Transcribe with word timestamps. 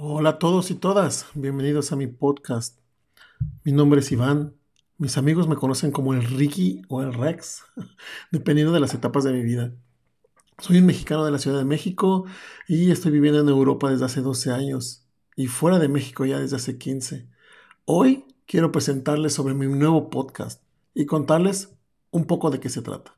Hola 0.00 0.30
a 0.30 0.38
todos 0.38 0.70
y 0.70 0.76
todas, 0.76 1.26
bienvenidos 1.34 1.90
a 1.90 1.96
mi 1.96 2.06
podcast. 2.06 2.78
Mi 3.64 3.72
nombre 3.72 3.98
es 3.98 4.12
Iván. 4.12 4.54
Mis 4.96 5.18
amigos 5.18 5.48
me 5.48 5.56
conocen 5.56 5.90
como 5.90 6.14
el 6.14 6.22
Ricky 6.22 6.82
o 6.88 7.02
el 7.02 7.12
Rex, 7.12 7.64
dependiendo 8.30 8.72
de 8.72 8.78
las 8.78 8.94
etapas 8.94 9.24
de 9.24 9.32
mi 9.32 9.42
vida. 9.42 9.74
Soy 10.58 10.78
un 10.78 10.86
mexicano 10.86 11.24
de 11.24 11.32
la 11.32 11.40
Ciudad 11.40 11.58
de 11.58 11.64
México 11.64 12.26
y 12.68 12.92
estoy 12.92 13.10
viviendo 13.10 13.40
en 13.40 13.48
Europa 13.48 13.90
desde 13.90 14.04
hace 14.04 14.20
12 14.20 14.52
años 14.52 15.04
y 15.34 15.48
fuera 15.48 15.80
de 15.80 15.88
México 15.88 16.24
ya 16.24 16.38
desde 16.38 16.54
hace 16.54 16.78
15. 16.78 17.28
Hoy 17.84 18.24
quiero 18.46 18.70
presentarles 18.70 19.32
sobre 19.32 19.54
mi 19.54 19.66
nuevo 19.66 20.10
podcast 20.10 20.62
y 20.94 21.06
contarles 21.06 21.74
un 22.12 22.24
poco 22.24 22.50
de 22.50 22.60
qué 22.60 22.68
se 22.68 22.82
trata. 22.82 23.16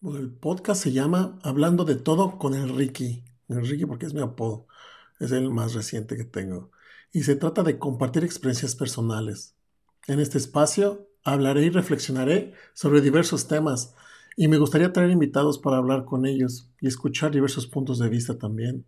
el 0.00 0.30
podcast 0.30 0.82
se 0.82 0.92
llama 0.92 1.38
Hablando 1.42 1.84
de 1.84 1.96
todo 1.96 2.38
con 2.38 2.54
el 2.54 2.74
Ricky. 2.74 3.24
El 3.48 3.66
Ricky 3.68 3.84
porque 3.84 4.06
es 4.06 4.14
mi 4.14 4.22
apodo. 4.22 4.66
Es 5.18 5.32
el 5.32 5.50
más 5.50 5.74
reciente 5.74 6.16
que 6.16 6.24
tengo. 6.24 6.70
Y 7.12 7.22
se 7.22 7.36
trata 7.36 7.62
de 7.62 7.78
compartir 7.78 8.24
experiencias 8.24 8.76
personales. 8.76 9.54
En 10.06 10.20
este 10.20 10.38
espacio 10.38 11.08
hablaré 11.24 11.64
y 11.64 11.70
reflexionaré 11.70 12.52
sobre 12.74 13.00
diversos 13.00 13.48
temas 13.48 13.94
y 14.36 14.48
me 14.48 14.58
gustaría 14.58 14.92
traer 14.92 15.10
invitados 15.10 15.58
para 15.58 15.78
hablar 15.78 16.04
con 16.04 16.26
ellos 16.26 16.70
y 16.80 16.86
escuchar 16.86 17.32
diversos 17.32 17.66
puntos 17.66 17.98
de 17.98 18.08
vista 18.08 18.38
también. 18.38 18.84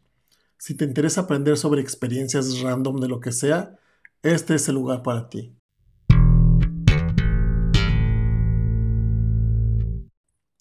Si 0.58 0.74
te 0.74 0.84
interesa 0.84 1.22
aprender 1.22 1.56
sobre 1.56 1.80
experiencias 1.80 2.60
random 2.60 3.00
de 3.00 3.08
lo 3.08 3.20
que 3.20 3.32
sea, 3.32 3.78
este 4.22 4.56
es 4.56 4.68
el 4.68 4.74
lugar 4.74 5.02
para 5.02 5.28
ti. 5.30 5.57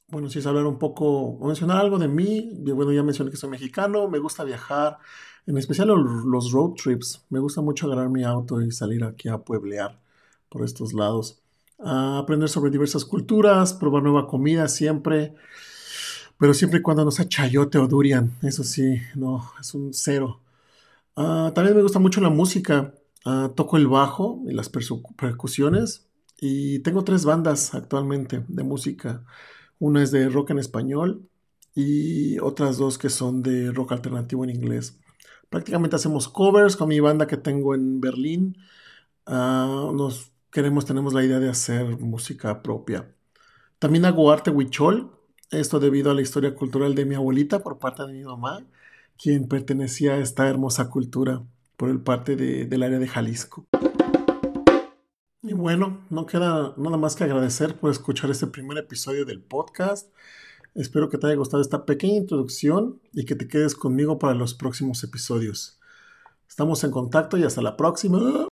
Bueno, 0.10 0.30
si 0.30 0.40
es 0.40 0.48
hablar 0.48 0.66
un 0.66 0.80
poco, 0.80 1.38
mencionar 1.46 1.78
algo 1.80 2.00
de 2.00 2.08
mí, 2.08 2.50
bueno, 2.64 2.94
ya 2.94 3.04
mencioné 3.04 3.30
que 3.30 3.36
soy 3.36 3.50
mexicano, 3.50 4.08
me 4.08 4.20
gusta 4.20 4.46
viajar, 4.46 5.00
en 5.46 5.58
especial 5.58 5.90
los 5.90 6.52
road 6.52 6.76
trips. 6.82 7.26
Me 7.30 7.40
gusta 7.40 7.60
mucho 7.62 7.88
agarrar 7.88 8.10
mi 8.10 8.24
auto 8.24 8.62
y 8.62 8.72
salir 8.72 9.04
aquí 9.04 9.28
a 9.28 9.40
pueblear 9.40 10.00
por 10.50 10.64
estos 10.64 10.94
lados. 10.94 11.42
A 11.80 12.20
aprender 12.20 12.48
sobre 12.48 12.72
diversas 12.72 13.04
culturas, 13.04 13.74
probar 13.74 14.02
nueva 14.02 14.28
comida 14.28 14.70
siempre, 14.70 15.36
pero 16.38 16.54
siempre 16.54 16.80
y 16.80 16.82
cuando 16.82 17.04
no 17.04 17.12
sea 17.12 17.28
chayote 17.28 17.78
o 17.78 17.88
durian. 17.88 18.32
Eso 18.42 18.64
sí, 18.64 19.02
no, 19.16 19.52
es 19.60 19.74
un 19.74 19.94
cero. 19.94 20.40
Ah, 21.16 21.52
también 21.54 21.76
me 21.76 21.84
gusta 21.84 22.00
mucho 22.00 22.22
la 22.22 22.30
música. 22.30 22.94
Ah, 23.26 23.52
toco 23.56 23.78
el 23.78 23.88
bajo 23.88 24.42
y 24.48 24.54
las 24.54 24.70
percusiones. 24.70 26.08
Y 26.40 26.80
tengo 26.80 27.04
tres 27.04 27.26
bandas 27.26 27.74
actualmente 27.76 28.46
de 28.48 28.64
música. 28.64 29.24
Una 29.80 30.04
es 30.04 30.12
de 30.12 30.30
rock 30.30 30.52
en 30.52 30.60
español 30.60 31.30
y 31.76 32.40
otras 32.40 32.78
dos 32.78 32.98
que 32.98 33.10
son 33.10 33.44
de 33.44 33.72
rock 33.72 33.92
alternativo 33.92 34.44
en 34.44 34.50
inglés. 34.50 35.00
Prácticamente 35.50 35.96
hacemos 35.96 36.28
covers 36.28 36.76
con 36.76 36.90
mi 36.90 37.00
banda 37.00 37.28
que 37.28 37.38
tengo 37.38 37.76
en 37.76 38.02
Berlín. 38.02 38.58
Ah, 39.26 39.92
nos 39.94 40.32
queremos, 40.52 40.86
tenemos 40.86 41.14
la 41.14 41.24
idea 41.24 41.40
de 41.40 41.50
hacer 41.50 42.00
música 42.00 42.64
propia. 42.64 43.14
También 43.80 44.06
hago 44.06 44.32
arte 44.32 44.50
huichol, 44.50 45.12
esto 45.52 45.80
debido 45.80 46.12
a 46.12 46.14
la 46.16 46.22
historia 46.22 46.56
cultural 46.56 46.96
de 46.96 47.06
mi 47.06 47.16
abuelita 47.16 47.60
por 47.60 47.78
parte 47.78 48.04
de 48.06 48.14
mi 48.14 48.24
mamá, 48.24 48.66
quien 49.18 49.48
pertenecía 49.48 50.14
a 50.14 50.18
esta 50.18 50.48
hermosa 50.48 50.90
cultura 50.90 51.44
por 51.78 51.90
el 51.90 52.02
parte 52.02 52.36
del 52.36 52.84
área 52.84 53.00
de 53.00 53.08
Jalisco. 53.08 53.68
Y 55.48 55.54
bueno, 55.54 56.02
no 56.10 56.26
queda 56.26 56.74
nada 56.76 56.98
más 56.98 57.16
que 57.16 57.24
agradecer 57.24 57.80
por 57.80 57.90
escuchar 57.90 58.30
este 58.30 58.48
primer 58.48 58.78
episodio 58.78 59.24
del 59.24 59.42
podcast. 59.42 60.14
Espero 60.76 61.08
que 61.08 61.18
te 61.18 61.28
haya 61.28 61.38
gustado 61.38 61.62
esta 61.62 61.86
pequeña 61.86 62.18
introducción 62.18 63.00
y 63.14 63.24
que 63.24 63.36
te 63.36 63.48
quedes 63.48 63.74
conmigo 63.74 64.20
para 64.20 64.34
los 64.34 64.54
próximos 64.54 65.02
episodios. 65.06 65.80
Estamos 66.50 66.84
en 66.84 66.92
contacto 66.92 67.38
y 67.38 67.46
hasta 67.46 67.62
la 67.62 67.78
próxima. 67.78 68.50